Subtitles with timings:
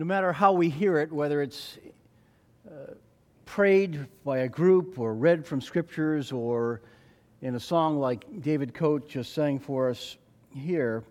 [0.00, 1.76] no matter how we hear it, whether it's
[2.66, 2.94] uh,
[3.44, 6.80] prayed by a group or read from scriptures or
[7.42, 10.16] in a song like David Coate just sang for us
[10.54, 11.04] here,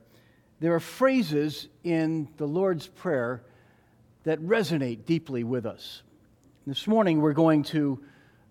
[0.59, 3.43] there are phrases in the Lord's Prayer
[4.23, 6.01] that resonate deeply with us.
[6.65, 8.03] This morning we're going to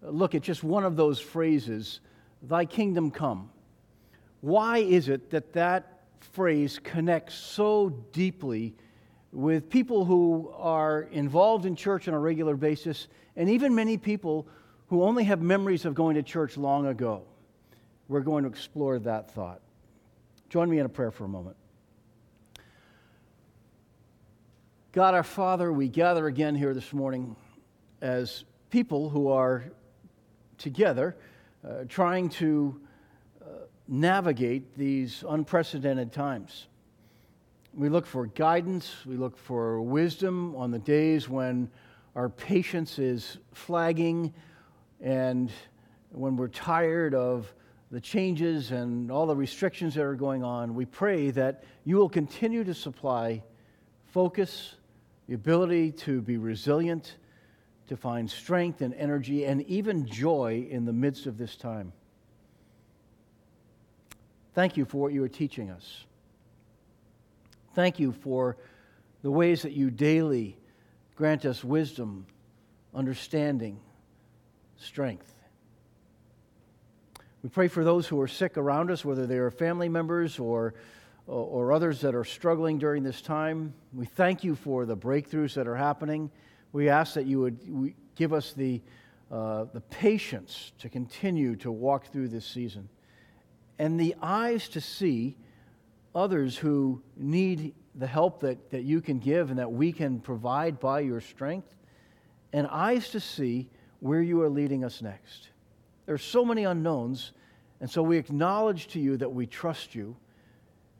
[0.02, 1.98] look at just one of those phrases,
[2.42, 3.50] Thy kingdom come.
[4.40, 8.76] Why is it that that phrase connects so deeply
[9.38, 13.06] with people who are involved in church on a regular basis,
[13.36, 14.48] and even many people
[14.88, 17.22] who only have memories of going to church long ago?
[18.08, 19.60] We're going to explore that thought.
[20.48, 21.54] Join me in a prayer for a moment.
[24.90, 27.36] God our Father, we gather again here this morning
[28.00, 29.62] as people who are
[30.56, 31.16] together
[31.64, 32.80] uh, trying to
[33.40, 33.44] uh,
[33.86, 36.66] navigate these unprecedented times.
[37.78, 41.70] We look for guidance, we look for wisdom on the days when
[42.16, 44.34] our patience is flagging
[45.00, 45.48] and
[46.10, 47.54] when we're tired of
[47.92, 50.74] the changes and all the restrictions that are going on.
[50.74, 53.44] We pray that you will continue to supply
[54.06, 54.74] focus,
[55.28, 57.14] the ability to be resilient
[57.86, 61.92] to find strength and energy and even joy in the midst of this time.
[64.56, 66.06] Thank you for what you are teaching us.
[67.74, 68.56] Thank you for
[69.22, 70.56] the ways that you daily
[71.16, 72.26] grant us wisdom,
[72.94, 73.80] understanding,
[74.76, 75.34] strength.
[77.42, 80.74] We pray for those who are sick around us, whether they are family members or,
[81.26, 83.74] or others that are struggling during this time.
[83.92, 86.30] We thank you for the breakthroughs that are happening
[86.72, 88.80] we ask that you would give us the,
[89.30, 92.88] uh, the patience to continue to walk through this season
[93.78, 95.36] and the eyes to see
[96.14, 100.78] others who need the help that, that you can give and that we can provide
[100.78, 101.74] by your strength,
[102.52, 103.68] and eyes to see
[104.00, 105.48] where you are leading us next.
[106.06, 107.32] There are so many unknowns,
[107.80, 110.16] and so we acknowledge to you that we trust you,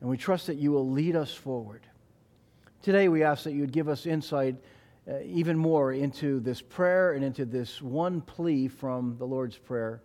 [0.01, 1.83] and we trust that you will lead us forward.
[2.83, 4.57] Today, we ask that you would give us insight
[5.09, 10.03] uh, even more into this prayer and into this one plea from the Lord's Prayer.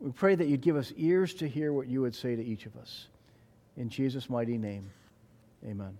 [0.00, 2.64] We pray that you'd give us ears to hear what you would say to each
[2.66, 3.08] of us.
[3.76, 4.90] In Jesus' mighty name,
[5.64, 5.96] amen.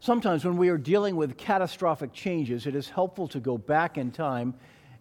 [0.00, 4.10] Sometimes when we are dealing with catastrophic changes, it is helpful to go back in
[4.10, 4.54] time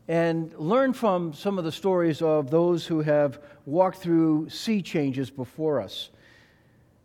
[0.08, 5.30] and learn from some of the stories of those who have walked through sea changes
[5.30, 6.10] before us.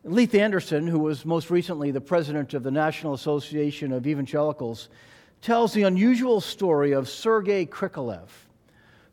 [0.05, 4.89] Leith Anderson, who was most recently the president of the National Association of Evangelicals,
[5.43, 8.29] tells the unusual story of Sergei Krikalev.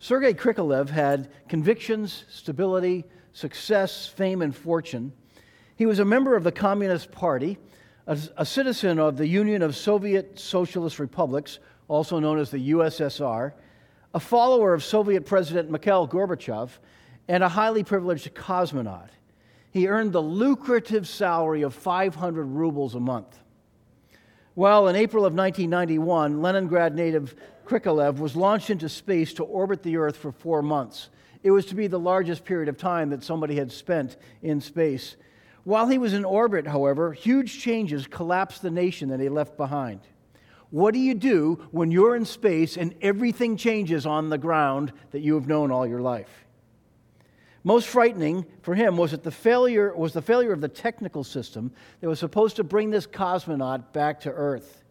[0.06, 5.12] Sergei Krikalev had convictions, stability, success, fame, and fortune.
[5.78, 7.58] He was a member of the Communist Party,
[8.06, 11.58] a, a citizen of the Union of Soviet Socialist Republics,
[11.88, 13.54] also known as the USSR,
[14.14, 16.70] a follower of Soviet President Mikhail Gorbachev,
[17.28, 19.10] and a highly privileged cosmonaut
[19.72, 23.40] he earned the lucrative salary of 500 rubles a month.
[24.54, 29.98] Well, in April of 1991, Leningrad native Krikalev was launched into space to orbit the
[29.98, 31.10] Earth for four months.
[31.44, 35.16] It was to be the largest period of time that somebody had spent in space.
[35.64, 40.02] While he was in orbit, however, huge changes collapsed the nation that he left behind.
[40.70, 45.22] What do you do when you're in space and everything changes on the ground that
[45.22, 46.46] you have known all your life?
[47.64, 51.72] Most frightening for him was that the failure was the failure of the technical system
[52.00, 54.84] that was supposed to bring this cosmonaut back to Earth.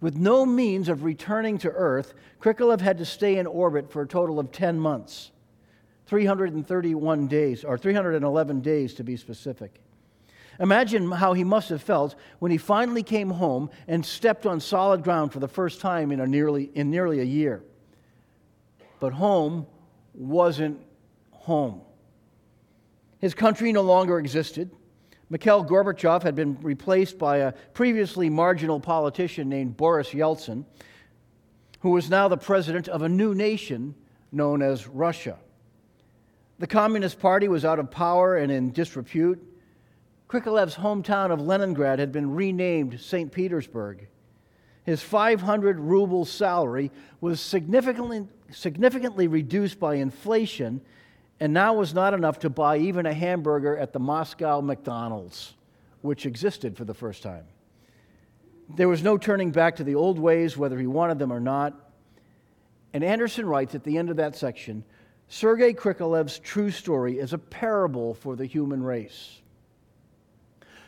[0.00, 4.06] With no means of returning to Earth, Krikalev had to stay in orbit for a
[4.06, 5.30] total of 10 months,
[6.06, 9.80] 331 days, or 311 days to be specific.
[10.60, 15.02] Imagine how he must have felt when he finally came home and stepped on solid
[15.02, 17.62] ground for the first time in, nearly, in nearly a year.
[19.00, 19.66] But home
[20.14, 20.80] wasn't
[21.30, 21.82] home.
[23.18, 24.70] His country no longer existed.
[25.28, 30.64] Mikhail Gorbachev had been replaced by a previously marginal politician named Boris Yeltsin,
[31.80, 33.94] who was now the president of a new nation
[34.30, 35.38] known as Russia.
[36.58, 39.42] The Communist Party was out of power and in disrepute.
[40.28, 43.30] Krikalev's hometown of Leningrad had been renamed St.
[43.30, 44.06] Petersburg.
[44.84, 50.80] His 500 ruble salary was significantly, significantly reduced by inflation
[51.40, 55.54] and now was not enough to buy even a hamburger at the Moscow McDonald's,
[56.00, 57.44] which existed for the first time.
[58.74, 61.74] There was no turning back to the old ways, whether he wanted them or not.
[62.92, 64.84] And Anderson writes at the end of that section
[65.28, 69.40] Sergei Krikalev's true story is a parable for the human race.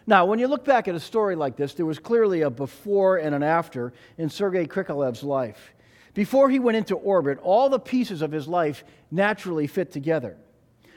[0.07, 3.19] Now, when you look back at a story like this, there was clearly a before
[3.19, 5.75] and an after in Sergei Krikalev's life.
[6.19, 10.37] Before he went into orbit, all the pieces of his life naturally fit together.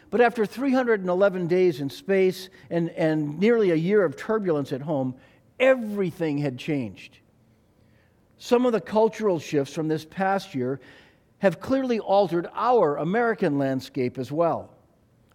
[0.09, 5.13] But after 311 days in space and, and nearly a year of turbulence at home,
[5.59, 7.19] everything had changed.
[8.39, 10.79] Some of the cultural shifts from this past year
[11.37, 14.73] have clearly altered our American landscape as well.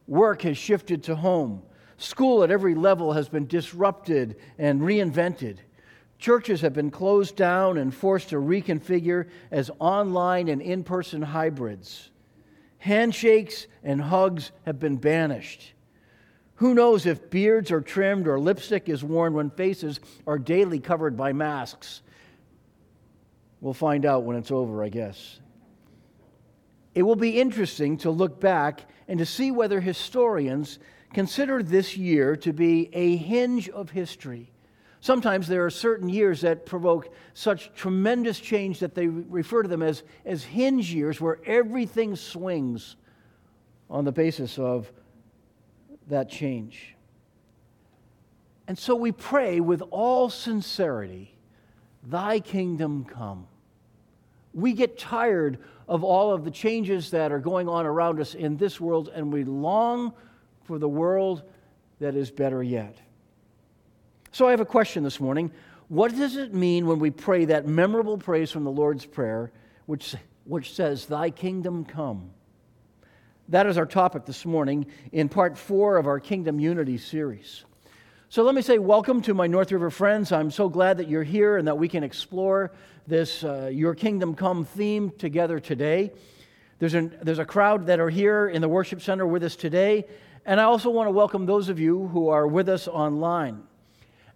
[0.08, 1.62] Work has shifted to home.
[1.96, 5.58] School at every level has been disrupted and reinvented.
[6.18, 12.10] Churches have been closed down and forced to reconfigure as online and in person hybrids.
[12.78, 15.74] Handshakes and hugs have been banished.
[16.56, 21.16] Who knows if beards are trimmed or lipstick is worn when faces are daily covered
[21.16, 22.00] by masks?
[23.60, 25.40] We'll find out when it's over, I guess.
[26.94, 30.78] It will be interesting to look back and to see whether historians
[31.12, 34.50] consider this year to be a hinge of history.
[35.06, 39.80] Sometimes there are certain years that provoke such tremendous change that they refer to them
[39.80, 42.96] as, as hinge years, where everything swings
[43.88, 44.90] on the basis of
[46.08, 46.96] that change.
[48.66, 51.38] And so we pray with all sincerity,
[52.02, 53.46] Thy kingdom come.
[54.54, 58.56] We get tired of all of the changes that are going on around us in
[58.56, 60.14] this world, and we long
[60.64, 61.44] for the world
[62.00, 62.96] that is better yet.
[64.36, 65.50] So I have a question this morning.
[65.88, 69.50] What does it mean when we pray that memorable praise from the Lord's Prayer,
[69.86, 72.28] which, which says, Thy kingdom come?
[73.48, 77.64] That is our topic this morning in part four of our Kingdom Unity series.
[78.28, 80.30] So let me say, welcome to my North River friends.
[80.32, 82.72] I'm so glad that you're here and that we can explore
[83.06, 86.12] this uh, Your Kingdom Come theme together today.
[86.78, 90.04] There's, an, there's a crowd that are here in the worship center with us today,
[90.44, 93.62] and I also want to welcome those of you who are with us online.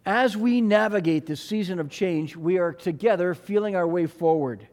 [0.07, 4.67] As we navigate this season of change, we are together feeling our way forward.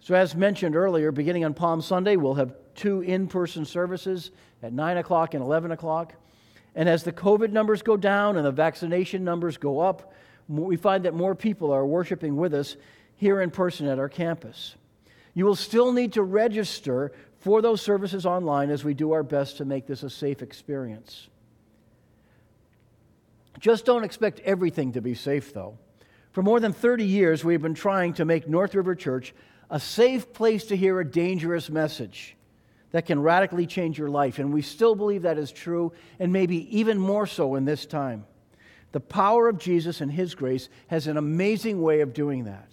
[0.00, 4.32] So, as mentioned earlier, beginning on Palm Sunday, we'll have two in person services
[4.62, 6.14] at 9 o'clock and 11 o'clock.
[6.74, 10.12] And as the COVID numbers go down and the vaccination numbers go up,
[10.48, 12.76] we find that more people are worshiping with us
[13.16, 14.74] here in person at our campus.
[15.32, 19.58] You will still need to register for those services online as we do our best
[19.58, 21.28] to make this a safe experience.
[23.58, 25.78] Just don't expect everything to be safe, though.
[26.32, 29.32] For more than 30 years, we've been trying to make North River Church
[29.70, 32.36] a safe place to hear a dangerous message
[32.90, 34.38] that can radically change your life.
[34.38, 38.24] And we still believe that is true, and maybe even more so in this time.
[38.92, 42.68] The power of Jesus and His grace has an amazing way of doing that.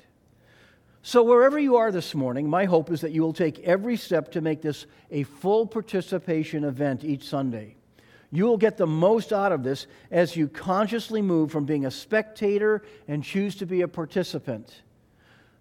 [1.04, 4.32] So, wherever you are this morning, my hope is that you will take every step
[4.34, 7.76] to make this a full participation event each Sunday.
[8.32, 11.92] You will get the most out of this as you consciously move from being a
[11.92, 14.84] spectator and choose to be a participant.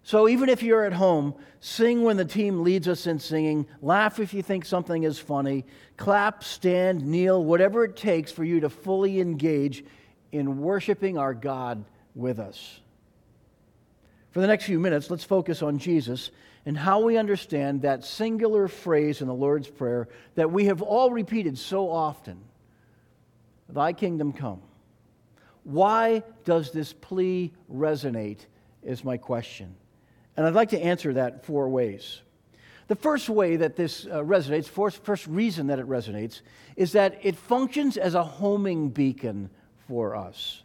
[0.03, 4.19] So even if you're at home, sing when the team leads us in singing, laugh
[4.19, 5.65] if you think something is funny,
[5.97, 9.83] clap, stand, kneel, whatever it takes for you to fully engage
[10.31, 11.83] in worshiping our God
[12.15, 12.79] with us.
[14.31, 16.31] For the next few minutes, let's focus on Jesus
[16.65, 21.11] and how we understand that singular phrase in the Lord's Prayer that we have all
[21.11, 22.39] repeated so often
[23.73, 24.61] Thy kingdom come.
[25.63, 28.45] Why does this plea resonate?
[28.83, 29.75] Is my question.
[30.35, 32.21] And I'd like to answer that four ways.
[32.87, 36.41] The first way that this uh, resonates, first, first reason that it resonates,
[36.75, 39.49] is that it functions as a homing beacon
[39.87, 40.63] for us.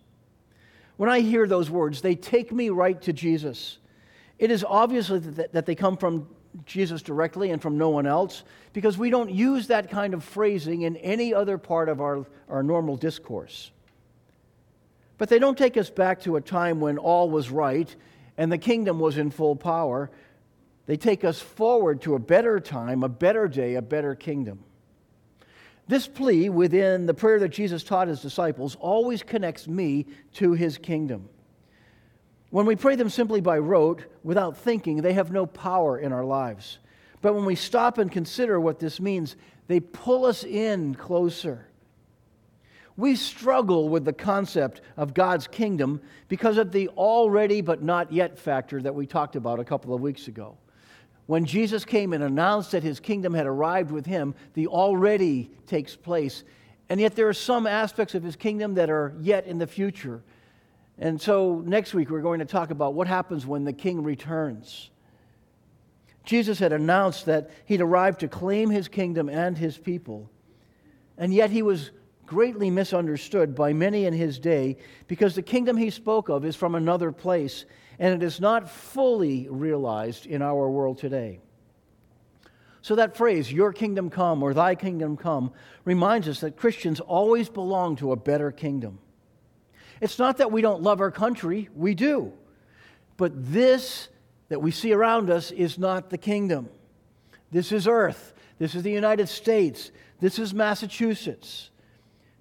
[0.97, 3.78] When I hear those words, they take me right to Jesus.
[4.38, 6.26] It is obviously that, that they come from
[6.64, 10.82] Jesus directly and from no one else because we don't use that kind of phrasing
[10.82, 13.70] in any other part of our, our normal discourse.
[15.18, 17.94] But they don't take us back to a time when all was right
[18.38, 20.10] and the kingdom was in full power,
[20.86, 24.62] they take us forward to a better time, a better day, a better kingdom.
[25.88, 30.78] This plea within the prayer that Jesus taught his disciples always connects me to his
[30.78, 31.28] kingdom.
[32.50, 36.25] When we pray them simply by rote, without thinking, they have no power in our
[36.25, 36.79] lives.
[37.21, 39.37] But when we stop and consider what this means,
[39.67, 41.67] they pull us in closer.
[42.97, 48.38] We struggle with the concept of God's kingdom because of the already but not yet
[48.38, 50.57] factor that we talked about a couple of weeks ago.
[51.26, 55.97] When Jesus came and announced that his kingdom had arrived with him, the already takes
[55.97, 56.45] place.
[56.88, 60.23] And yet there are some aspects of his kingdom that are yet in the future.
[60.99, 64.91] And so next week we're going to talk about what happens when the king returns.
[66.25, 70.31] Jesus had announced that he'd arrived to claim his kingdom and his people.
[71.19, 71.91] And yet he was
[72.26, 74.76] greatly misunderstood by many in his day
[75.07, 77.65] because the kingdom he spoke of is from another place
[77.99, 81.41] and it is not fully realized in our world today.
[82.83, 85.53] So, that phrase, your kingdom come or thy kingdom come,
[85.85, 89.00] reminds us that Christians always belong to a better kingdom.
[90.00, 92.33] It's not that we don't love our country, we do.
[93.17, 94.09] But this
[94.49, 96.69] that we see around us is not the kingdom.
[97.50, 98.35] This is earth.
[98.59, 99.91] This is the United States.
[100.21, 101.71] This is Massachusetts.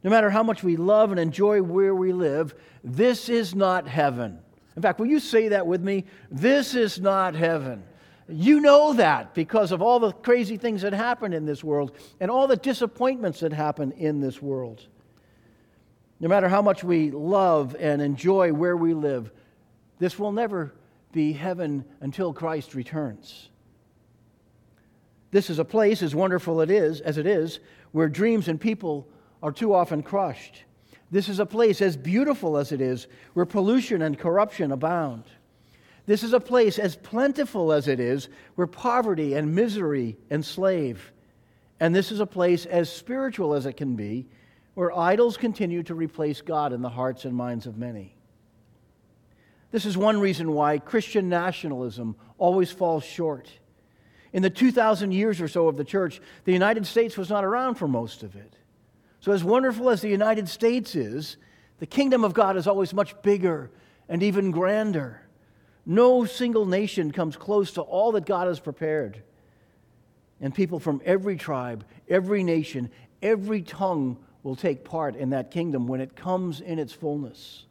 [0.03, 4.39] No matter how much we love and enjoy where we live, this is not heaven.
[4.75, 6.05] In fact, will you say that with me?
[6.29, 7.83] This is not heaven.
[8.27, 12.29] You know that because of all the crazy things that happen in this world and
[12.29, 14.87] all the disappointments that happen in this world.
[16.25, 19.29] No matter how much we love and enjoy where we live,
[19.99, 20.73] this will never
[21.11, 23.49] be heaven until Christ returns.
[25.29, 27.59] This is a place, as wonderful it is, as it is,
[27.91, 29.07] where dreams and people
[29.43, 30.63] are too often crushed.
[31.11, 33.05] This is a place, as beautiful as it is,
[33.35, 35.25] where pollution and corruption abound.
[36.07, 41.11] This is a place, as plentiful as it is, where poverty and misery enslave.
[41.79, 44.25] And this is a place, as spiritual as it can be,
[44.75, 48.15] where idols continue to replace God in the hearts and minds of many.
[49.71, 53.49] This is one reason why Christian nationalism always falls short.
[54.31, 57.75] In the 2,000 years or so of the church, the United States was not around
[57.75, 58.55] for most of it.
[59.21, 61.37] So, as wonderful as the United States is,
[61.79, 63.71] the kingdom of God is always much bigger
[64.07, 65.21] and even grander.
[65.85, 69.23] No single nation comes close to all that God has prepared.
[70.41, 72.91] And people from every tribe, every nation,
[73.21, 77.65] every tongue will take part in that kingdom when it comes in its fullness.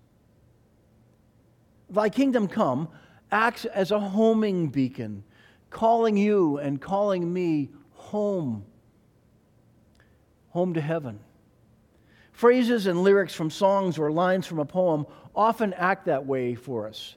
[1.89, 2.89] Thy kingdom come
[3.31, 5.23] acts as a homing beacon,
[5.71, 8.65] calling you and calling me home,
[10.49, 11.21] home to heaven.
[12.33, 16.89] Phrases and lyrics from songs or lines from a poem often act that way for
[16.89, 17.15] us.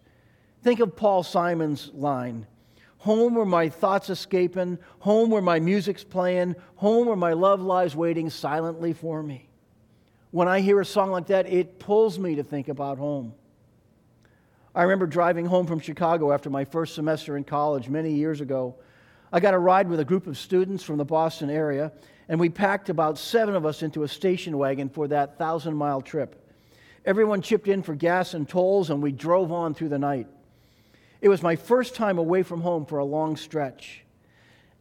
[0.62, 2.46] Think of Paul Simon's line
[3.00, 7.96] Home where my thoughts escaping, home where my music's playing, home where my love lies
[7.96, 9.47] waiting silently for me.
[10.32, 13.34] When I hear a song like that, it pulls me to think about home.
[14.76, 18.76] I remember driving home from Chicago after my first semester in college many years ago.
[19.32, 21.92] I got a ride with a group of students from the Boston area,
[22.30, 26.02] and we packed about seven of us into a station wagon for that thousand mile
[26.02, 26.44] trip.
[27.06, 30.28] Everyone chipped in for gas and tolls, and we drove on through the night.
[31.22, 34.04] It was my first time away from home for a long stretch.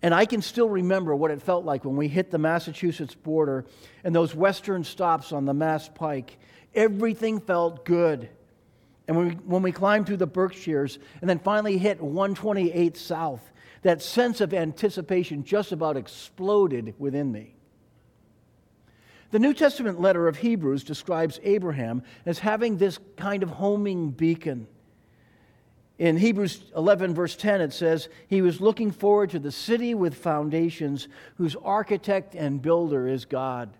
[0.06, 3.64] And I can still remember what it felt like when we hit the Massachusetts border
[4.04, 6.38] and those western stops on the Mass Pike.
[6.76, 8.28] Everything felt good.
[9.08, 13.50] And when we, when we climbed through the Berkshires and then finally hit 128 South,
[13.82, 17.56] that sense of anticipation just about exploded within me.
[19.32, 24.68] The New Testament letter of Hebrews describes Abraham as having this kind of homing beacon.
[25.98, 30.14] In Hebrews 11, verse 10, it says, He was looking forward to the city with
[30.14, 33.70] foundations, whose architect and builder is God.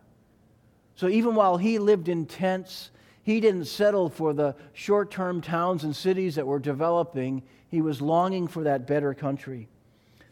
[0.94, 2.90] So even while he lived in tents,
[3.22, 7.42] he didn't settle for the short term towns and cities that were developing.
[7.68, 9.68] He was longing for that better country.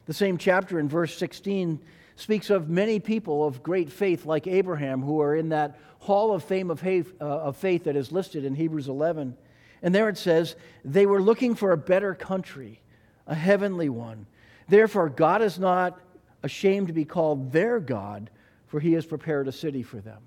[0.06, 1.80] The same chapter in verse 16
[2.16, 6.44] speaks of many people of great faith, like Abraham, who are in that hall of
[6.44, 9.36] fame of faith, uh, of faith that is listed in Hebrews 11.
[9.84, 12.80] And there it says, they were looking for a better country,
[13.26, 14.26] a heavenly one.
[14.66, 16.00] Therefore, God is not
[16.42, 18.30] ashamed to be called their God,
[18.66, 20.22] for he has prepared a city for them.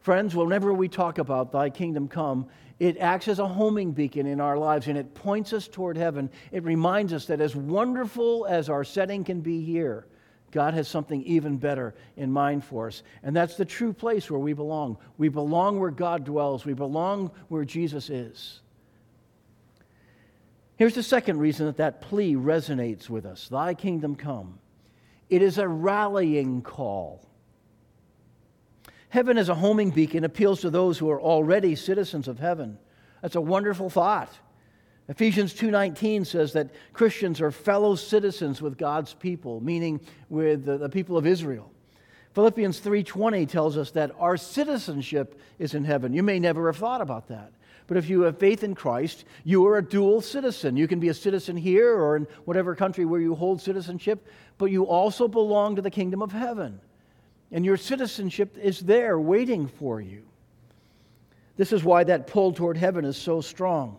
[0.00, 2.46] Friends, whenever we talk about thy kingdom come,
[2.78, 6.30] it acts as a homing beacon in our lives and it points us toward heaven.
[6.52, 10.06] It reminds us that as wonderful as our setting can be here,
[10.52, 13.02] God has something even better in mind for us.
[13.22, 14.98] And that's the true place where we belong.
[15.16, 18.60] We belong where God dwells, we belong where Jesus is.
[20.76, 24.58] Here's the second reason that that plea resonates with us Thy kingdom come.
[25.28, 27.26] It is a rallying call.
[29.10, 32.78] Heaven as a homing beacon appeals to those who are already citizens of heaven.
[33.22, 34.32] That's a wonderful thought.
[35.10, 40.88] Ephesians 2:19 says that Christians are fellow citizens with God's people, meaning with the, the
[40.88, 41.68] people of Israel.
[42.34, 46.12] Philippians 3:20 tells us that our citizenship is in heaven.
[46.12, 47.50] You may never have thought about that.
[47.88, 50.76] But if you have faith in Christ, you are a dual citizen.
[50.76, 54.70] You can be a citizen here or in whatever country where you hold citizenship, but
[54.70, 56.80] you also belong to the kingdom of heaven.
[57.50, 60.22] And your citizenship is there waiting for you.
[61.56, 63.96] This is why that pull toward heaven is so strong.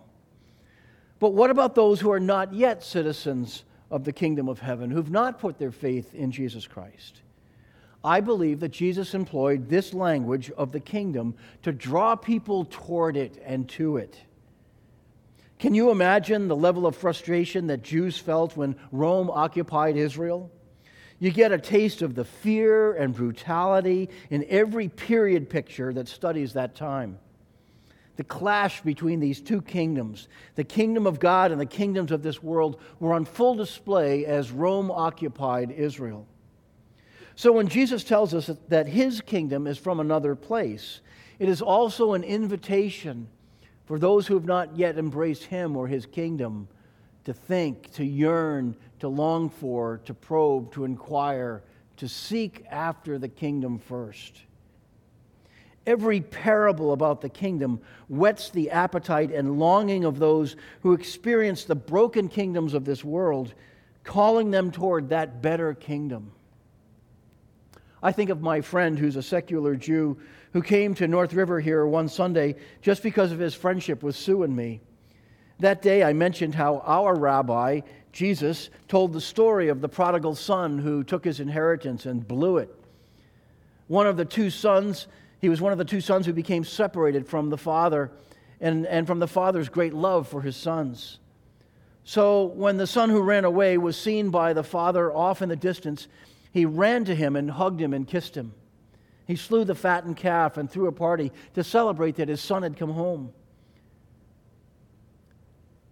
[1.21, 5.11] But what about those who are not yet citizens of the kingdom of heaven, who've
[5.11, 7.21] not put their faith in Jesus Christ?
[8.03, 13.39] I believe that Jesus employed this language of the kingdom to draw people toward it
[13.45, 14.17] and to it.
[15.59, 20.49] Can you imagine the level of frustration that Jews felt when Rome occupied Israel?
[21.19, 26.53] You get a taste of the fear and brutality in every period picture that studies
[26.53, 27.19] that time.
[28.17, 32.43] The clash between these two kingdoms, the kingdom of God and the kingdoms of this
[32.43, 36.27] world, were on full display as Rome occupied Israel.
[37.35, 41.01] So when Jesus tells us that his kingdom is from another place,
[41.39, 43.27] it is also an invitation
[43.85, 46.67] for those who have not yet embraced him or his kingdom
[47.23, 51.63] to think, to yearn, to long for, to probe, to inquire,
[51.97, 54.41] to seek after the kingdom first.
[55.87, 61.75] Every parable about the kingdom whets the appetite and longing of those who experience the
[61.75, 63.53] broken kingdoms of this world,
[64.03, 66.31] calling them toward that better kingdom.
[68.03, 70.17] I think of my friend who's a secular Jew
[70.53, 74.43] who came to North River here one Sunday just because of his friendship with Sue
[74.43, 74.81] and me.
[75.59, 80.79] That day, I mentioned how our rabbi, Jesus, told the story of the prodigal son
[80.79, 82.75] who took his inheritance and blew it.
[83.87, 85.07] One of the two sons,
[85.41, 88.11] he was one of the two sons who became separated from the father
[88.59, 91.19] and, and from the father's great love for his sons.
[92.03, 95.55] So when the son who ran away was seen by the father off in the
[95.55, 96.07] distance,
[96.51, 98.53] he ran to him and hugged him and kissed him.
[99.25, 102.77] He slew the fattened calf and threw a party to celebrate that his son had
[102.77, 103.33] come home.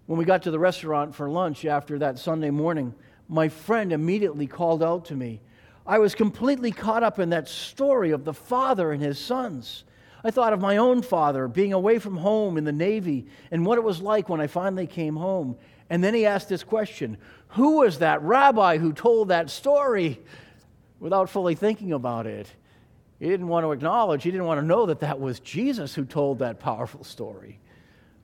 [0.06, 2.94] When we got to the restaurant for lunch after that Sunday morning,
[3.28, 5.42] my friend immediately called out to me.
[5.90, 9.86] I was completely caught up in that story of the father and his sons.
[10.24, 13.80] I thought of my own father being away from home in the Navy and what
[13.80, 15.58] it was like when I finally came home.
[15.90, 17.18] And then he asked this question
[17.50, 20.22] Who was that rabbi who told that story?
[21.00, 22.48] without fully thinking about it.
[23.20, 26.06] He didn't want to acknowledge, he didn't want to know that that was Jesus who
[26.06, 27.60] told that powerful story.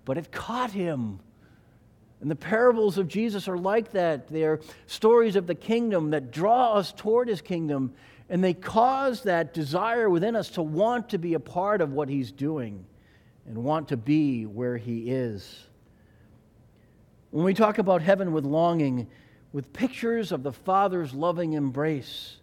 [0.04, 1.20] But it caught him.
[2.26, 4.30] And the parables of Jesus are like that.
[4.30, 7.94] They're stories of the kingdom that draw us toward his kingdom,
[8.32, 12.10] and they cause that desire within us to want to be a part of what
[12.10, 12.84] he's doing
[13.46, 15.68] and want to be where he is.
[17.30, 19.06] When we talk about heaven with longing,
[19.54, 22.38] with pictures of the Father's loving embrace,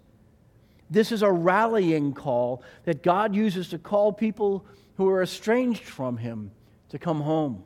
[0.90, 4.64] this is a rallying call that God uses to call people
[4.96, 6.52] who are estranged from Him
[6.90, 7.64] to come home.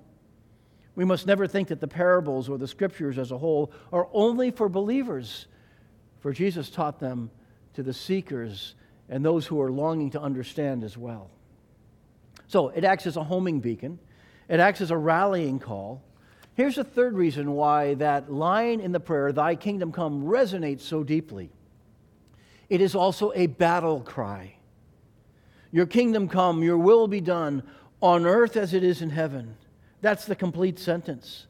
[0.96, 4.50] We must never think that the parables or the scriptures as a whole are only
[4.50, 5.46] for believers,
[6.20, 7.30] for Jesus taught them
[7.74, 8.74] to the seekers
[9.08, 11.30] and those who are longing to understand as well.
[12.48, 13.98] So it acts as a homing beacon,
[14.48, 16.02] it acts as a rallying call.
[16.54, 21.04] Here's the third reason why that line in the prayer, Thy kingdom come, resonates so
[21.04, 21.50] deeply.
[22.70, 24.54] It is also a battle cry.
[25.70, 27.62] Your kingdom come, your will be done
[28.00, 29.56] on earth as it is in heaven.
[30.00, 31.46] That's the complete sentence.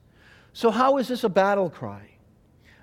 [0.52, 2.10] So, how is this a battle cry?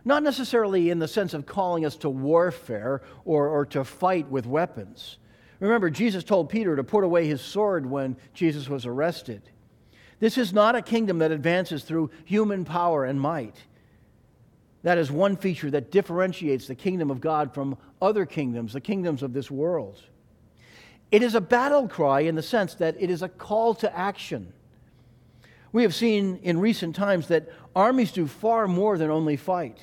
[0.05, 4.45] Not necessarily in the sense of calling us to warfare or, or to fight with
[4.45, 5.17] weapons.
[5.59, 9.41] Remember, Jesus told Peter to put away his sword when Jesus was arrested.
[10.19, 13.55] This is not a kingdom that advances through human power and might.
[14.83, 19.23] That is one feature that differentiates the kingdom of God from other kingdoms, the kingdoms
[19.23, 20.01] of this world.
[21.11, 24.51] It is a battle cry in the sense that it is a call to action.
[25.73, 29.79] We have seen in recent times that armies do far more than only fight.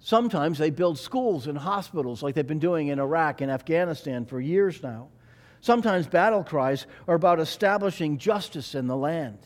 [0.00, 4.40] Sometimes they build schools and hospitals like they've been doing in Iraq and Afghanistan for
[4.40, 5.08] years now.
[5.60, 9.38] Sometimes battle cries are about establishing justice in the land.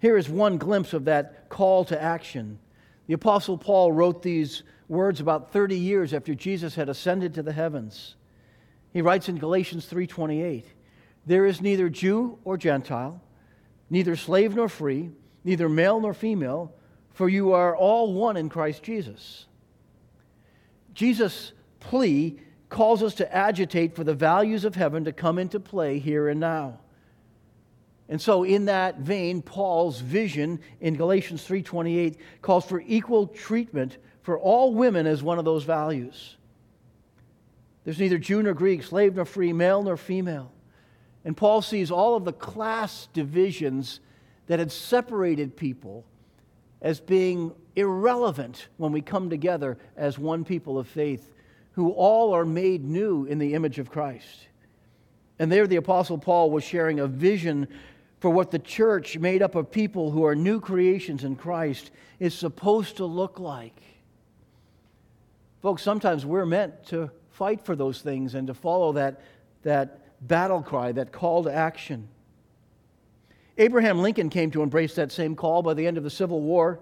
[0.00, 2.58] Here is one glimpse of that call to action
[3.06, 7.52] the Apostle Paul wrote these words about 30 years after Jesus had ascended to the
[7.52, 8.16] heavens.
[8.92, 10.66] He writes in Galatians 3:28,
[11.26, 13.20] "There is neither Jew or Gentile,
[13.90, 15.10] neither slave nor free,
[15.44, 16.72] neither male nor female,
[17.10, 19.46] for you are all one in Christ Jesus."
[20.94, 25.98] Jesus' plea calls us to agitate for the values of heaven to come into play
[25.98, 26.80] here and now.
[28.08, 34.38] And so in that vein, Paul's vision in Galatians 3:28 calls for equal treatment for
[34.38, 36.36] all women as one of those values.
[37.84, 40.50] There's neither Jew nor Greek, slave nor free, male nor female.
[41.24, 44.00] And Paul sees all of the class divisions
[44.46, 46.04] that had separated people
[46.82, 51.32] as being irrelevant when we come together as one people of faith
[51.72, 54.46] who all are made new in the image of Christ.
[55.38, 57.66] And there, the Apostle Paul was sharing a vision
[58.20, 62.34] for what the church, made up of people who are new creations in Christ, is
[62.34, 63.82] supposed to look like.
[65.62, 69.20] Folks, sometimes we're meant to fight for those things and to follow that,
[69.62, 72.08] that battle cry, that call to action.
[73.56, 76.80] Abraham Lincoln came to embrace that same call by the end of the Civil War.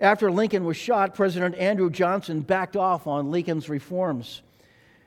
[0.00, 4.42] After Lincoln was shot, President Andrew Johnson backed off on Lincoln's reforms.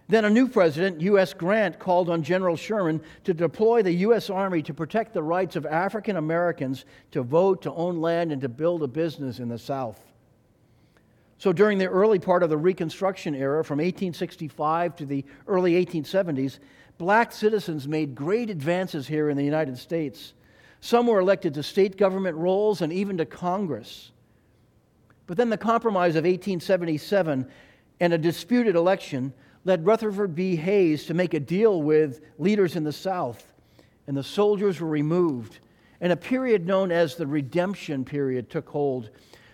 [0.07, 1.33] Then a new president, U.S.
[1.33, 4.29] Grant, called on General Sherman to deploy the U.S.
[4.29, 8.49] Army to protect the rights of African Americans to vote, to own land, and to
[8.49, 9.99] build a business in the South.
[11.39, 16.59] So during the early part of the Reconstruction era, from 1865 to the early 1870s,
[16.97, 20.33] black citizens made great advances here in the United States.
[20.79, 24.11] Some were elected to state government roles and even to Congress.
[25.27, 27.47] But then the Compromise of 1877
[27.99, 30.55] and a disputed election led Rutherford B.
[30.55, 33.51] Hayes to make a deal with leaders in the South,
[34.05, 35.59] and the soldiers were removed,
[36.01, 39.09] and a period known as the Redemption Period took hold.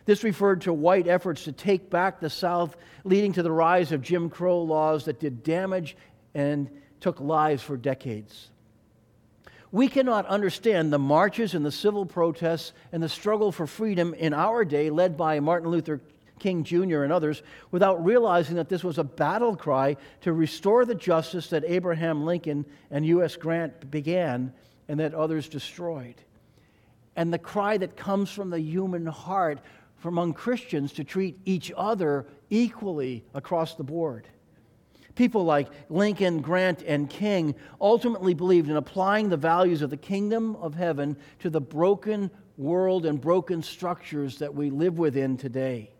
[0.06, 2.75] This referred to white efforts to take back the South,
[3.06, 5.95] leading to the rise of Jim Crow laws that did damage
[6.34, 6.69] and
[7.01, 8.49] took lives for decades.
[9.71, 14.33] We cannot understand the marches and the civil protests and the struggle for freedom in
[14.33, 16.01] our day, led by Martin Luther
[16.39, 17.03] King Jr.
[17.03, 21.63] and others, without realizing that this was a battle cry to restore the justice that
[21.65, 23.35] Abraham Lincoln and U.S.
[23.35, 24.53] Grant began
[24.87, 26.15] and that others destroyed.
[27.15, 29.59] And the cry that comes from the human heart
[29.97, 34.27] from among Christians to treat each other equally across the board.
[35.15, 40.56] People like Lincoln, Grant, and King ultimately believed in applying the values of the kingdom
[40.58, 45.91] of heaven to the broken world and broken structures that we live within today.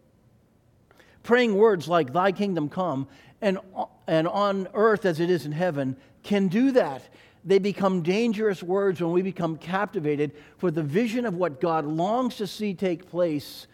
[1.24, 3.08] Praying words like, Thy kingdom come,
[3.42, 3.60] and,
[4.08, 7.04] and on earth as it is in heaven, can do that.
[7.44, 12.38] They become dangerous words when we become captivated for the vision of what God longs
[12.38, 13.66] to see take place,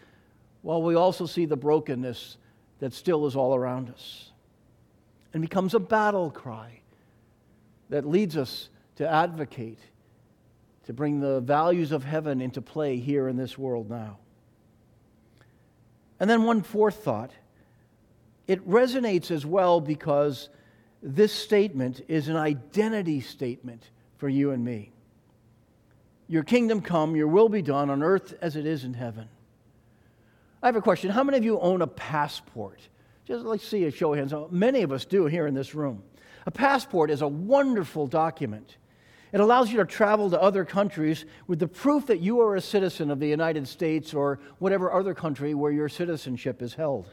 [0.62, 2.38] while we also see the brokenness
[2.80, 4.27] that still is all around us
[5.32, 6.80] and becomes a battle cry
[7.90, 9.78] that leads us to advocate,
[10.84, 14.18] to bring the values of heaven into play here in this world now.
[16.20, 17.30] And then, one fourth thought
[18.46, 20.48] it resonates as well because
[21.02, 24.90] this statement is an identity statement for you and me.
[26.26, 29.28] Your kingdom come, your will be done on earth as it is in heaven.
[30.62, 31.10] I have a question.
[31.10, 32.80] How many of you own a passport?
[33.28, 34.32] Just let's see a show of hands.
[34.50, 36.02] Many of us do here in this room.
[36.46, 38.78] A passport is a wonderful document.
[39.34, 42.60] It allows you to travel to other countries with the proof that you are a
[42.62, 47.12] citizen of the United States or whatever other country where your citizenship is held.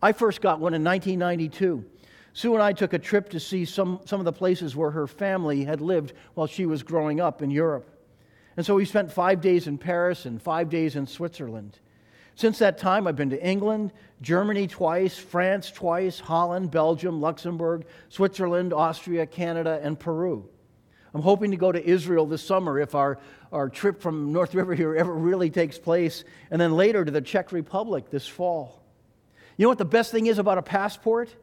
[0.00, 1.84] I first got one in 1992.
[2.32, 5.08] Sue and I took a trip to see some, some of the places where her
[5.08, 7.90] family had lived while she was growing up in Europe.
[8.56, 11.80] And so we spent five days in Paris and five days in Switzerland.
[12.38, 18.72] Since that time, I've been to England, Germany twice, France twice, Holland, Belgium, Luxembourg, Switzerland,
[18.72, 20.48] Austria, Canada, and Peru.
[21.12, 23.18] I'm hoping to go to Israel this summer if our,
[23.50, 26.22] our trip from North River here ever really takes place,
[26.52, 28.84] and then later to the Czech Republic this fall.
[29.56, 31.34] You know what the best thing is about a passport?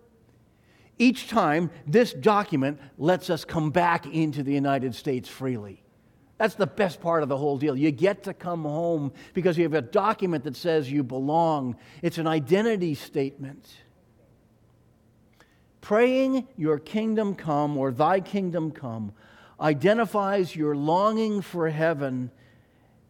[0.97, 5.83] Each time, this document lets us come back into the United States freely.
[6.37, 7.77] That's the best part of the whole deal.
[7.77, 11.77] You get to come home because you have a document that says you belong.
[12.01, 13.65] It's an identity statement.
[15.79, 19.13] Praying, Your kingdom come, or Thy kingdom come,
[19.61, 22.31] identifies your longing for heaven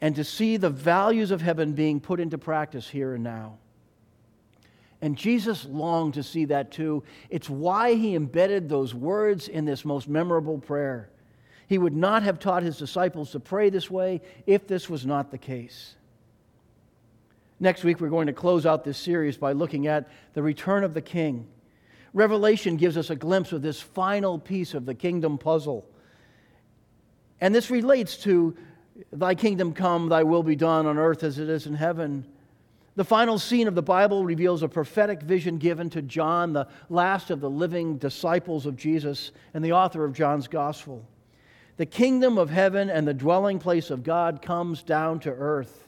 [0.02, 3.58] and to see the values of heaven being put into practice here and now.
[5.02, 7.04] And Jesus longed to see that too.
[7.30, 11.10] It's why he embedded those words in this most memorable prayer.
[11.68, 15.32] He would not have taught his disciples to pray this way if this was not
[15.32, 15.96] the case.
[17.60, 20.94] Next week, we're going to close out this series by looking at the return of
[20.94, 21.48] the king.
[22.14, 25.88] Revelation gives us a glimpse of this final piece of the kingdom puzzle.
[27.42, 28.56] And this relates to
[29.12, 32.26] Thy kingdom come, Thy will be done on earth as it is in heaven.
[32.96, 37.30] The final scene of the Bible reveals a prophetic vision given to John, the last
[37.30, 41.06] of the living disciples of Jesus and the author of John's gospel.
[41.78, 45.88] The kingdom of heaven and the dwelling place of God comes down to earth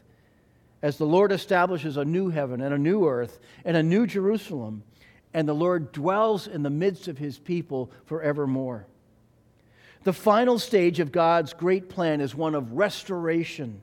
[0.82, 4.84] as the Lord establishes a new heaven and a new earth and a new Jerusalem,
[5.34, 8.86] and the Lord dwells in the midst of his people forevermore.
[10.04, 13.82] The final stage of God's great plan is one of restoration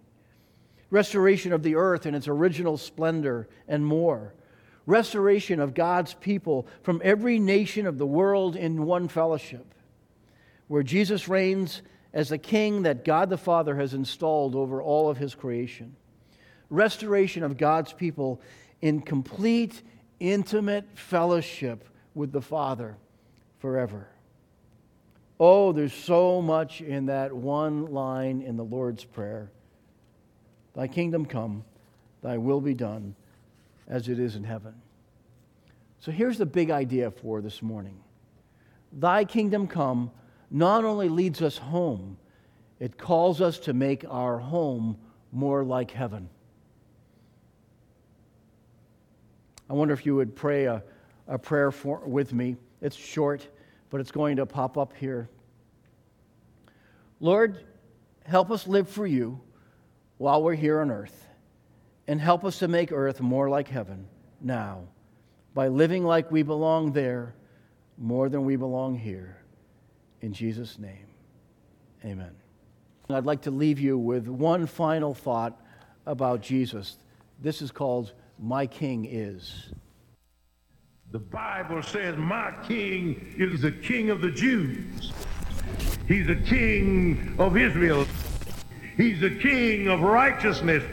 [0.94, 4.32] restoration of the earth in its original splendor and more.
[4.86, 9.74] Restoration of God's people from every nation of the world in one fellowship,
[10.68, 11.82] where Jesus reigns
[12.14, 15.96] as the king that God the Father has installed over all of his creation.
[16.70, 18.40] Restoration of God's people
[18.80, 19.82] in complete,
[20.20, 22.96] intimate fellowship with the Father
[23.58, 24.06] forever.
[25.40, 29.50] Oh, there's so much in that one line in the Lord's Prayer
[30.74, 31.64] Thy kingdom come,
[32.22, 33.14] thy will be done,
[33.86, 34.74] as it is in heaven.
[36.00, 37.98] So here's the big idea for this morning
[38.92, 40.12] Thy kingdom come
[40.50, 42.16] not only leads us home,
[42.80, 44.98] it calls us to make our home
[45.32, 46.28] more like heaven.
[49.68, 50.82] I wonder if you would pray a,
[51.26, 52.56] a prayer for, with me.
[52.80, 53.46] It's short,
[53.90, 55.28] but it's going to pop up here.
[57.20, 57.64] Lord,
[58.24, 59.40] help us live for you
[60.18, 61.26] while we're here on earth,
[62.06, 64.06] and help us to make earth more like heaven
[64.40, 64.84] now
[65.54, 67.34] by living like we belong there
[67.96, 69.38] more than we belong here.
[70.24, 71.06] In Jesus' name,
[72.02, 72.30] amen.
[73.10, 75.60] I'd like to leave you with one final thought
[76.06, 76.96] about Jesus.
[77.42, 79.74] This is called My King Is.
[81.12, 85.12] The Bible says, My King is the King of the Jews.
[86.08, 88.06] He's the King of Israel.
[88.96, 90.84] He's the King of righteousness.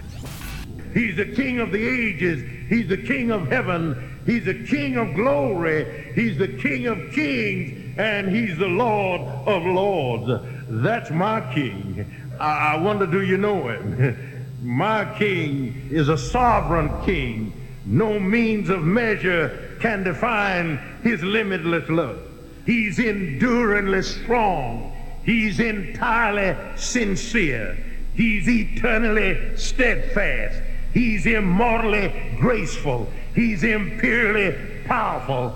[0.94, 2.44] He's the King of the ages.
[2.68, 4.22] He's the King of heaven.
[4.26, 6.12] He's the King of glory.
[6.16, 7.81] He's the King of kings.
[8.02, 10.44] And He's the Lord of lords.
[10.68, 12.04] That's my King.
[12.40, 14.50] I, I wonder, do you know Him?
[14.64, 17.54] my King is a sovereign King.
[17.86, 22.20] No means of measure can define His limitless love.
[22.66, 24.98] He's enduringly strong.
[25.24, 27.78] He's entirely sincere.
[28.16, 30.60] He's eternally steadfast.
[30.92, 33.08] He's immortally graceful.
[33.36, 34.56] He's imperially
[34.88, 35.56] powerful.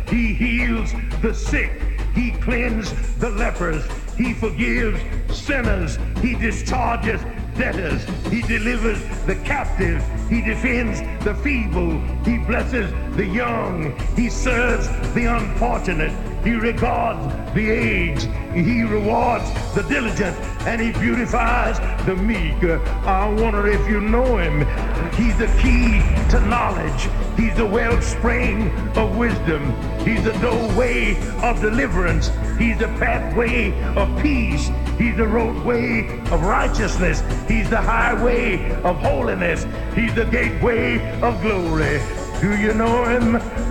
[0.11, 1.71] He heals the sick.
[2.13, 3.85] He cleans the lepers.
[4.17, 4.99] He forgives
[5.33, 5.97] sinners.
[6.21, 7.21] He discharges
[7.57, 8.03] debtors.
[8.29, 10.03] He delivers the captive.
[10.29, 11.97] He defends the feeble.
[12.25, 13.97] He blesses the young.
[14.17, 16.30] He serves the unfortunate.
[16.43, 18.29] He regards the aged.
[18.53, 20.35] He rewards the diligent.
[20.65, 22.63] And he beautifies the meek.
[22.63, 24.59] I wonder if you know him.
[25.13, 27.09] He's the key to knowledge.
[27.37, 29.73] He's the wellspring of wisdom.
[30.05, 32.29] He's the doorway of deliverance.
[32.57, 34.69] He's the pathway of peace.
[34.97, 37.21] He's the roadway of righteousness.
[37.47, 39.65] He's the highway of holiness.
[39.95, 42.01] He's the gateway of glory.
[42.39, 43.70] Do you know him?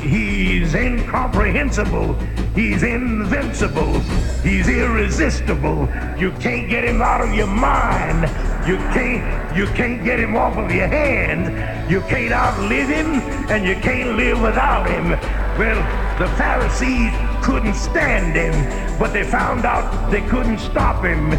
[0.00, 2.14] He's incomprehensible.
[2.54, 4.00] He's invincible.
[4.42, 5.88] He's irresistible.
[6.18, 8.22] You can't get him out of your mind.
[8.66, 11.90] You can't you can't get him off of your hand.
[11.90, 13.06] You can't outlive him
[13.50, 15.10] and you can't live without him.
[15.58, 15.78] Well,
[16.18, 21.30] the Pharisees couldn't stand him, but they found out they couldn't stop him.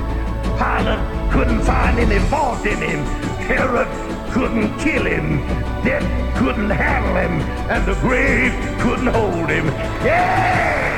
[0.58, 3.06] Pilate couldn't find any fault in him.
[3.47, 3.88] Herod
[4.32, 5.70] couldn't kill him.
[5.83, 7.41] Death couldn't handle him.
[7.69, 9.65] And the grave couldn't hold him.
[10.05, 10.91] Yeah!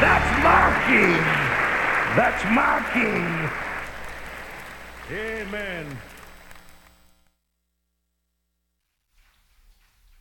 [0.00, 0.42] That's
[0.86, 1.22] king.
[2.16, 2.44] That's
[2.92, 3.50] king.
[5.10, 5.98] Amen.